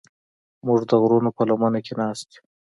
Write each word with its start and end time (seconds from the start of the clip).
موږ 0.65 0.79
د 0.89 0.91
غرونو 1.01 1.29
په 1.37 1.41
لمنه 1.49 1.79
کې 1.85 1.93
ناست 2.01 2.27
یو. 2.35 2.43